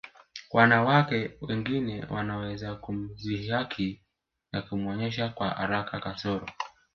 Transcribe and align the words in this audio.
Wanawake 0.51 1.31
wengine 1.41 2.05
wanaweza 2.09 2.75
kumdhihaki 2.75 4.01
na 4.51 4.61
kuonyesha 4.61 5.29
kwa 5.29 5.49
haraka 5.49 5.99
kasoro 5.99 6.45